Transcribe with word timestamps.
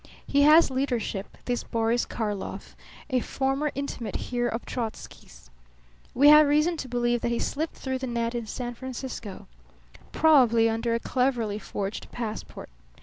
He 0.25 0.41
has 0.41 0.71
leadership, 0.71 1.37
this 1.45 1.63
Boris 1.63 2.07
Karlov, 2.07 2.75
a 3.11 3.19
former 3.19 3.71
intimate 3.75 4.15
here 4.15 4.47
of 4.47 4.65
Trotzky's. 4.65 5.51
We 6.15 6.29
have 6.29 6.47
reason 6.47 6.75
to 6.77 6.87
believe 6.87 7.21
that 7.21 7.29
he 7.29 7.37
slipped 7.37 7.75
through 7.75 7.99
the 7.99 8.07
net 8.07 8.33
in 8.33 8.47
San 8.47 8.73
Francisco. 8.73 9.45
Probably 10.11 10.67
under 10.67 10.95
a 10.95 10.99
cleverly 10.99 11.59
forged 11.59 12.11
passport. 12.11 12.69